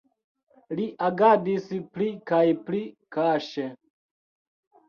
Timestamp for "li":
0.79-0.85